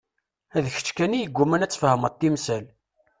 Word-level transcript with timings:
D 0.63 0.65
kečč 0.75 0.87
kan 0.97 1.15
i 1.17 1.19
yegguman 1.21 1.65
ad 1.65 1.71
tfehmeḍ 1.71 2.13
timsal. 2.15 2.65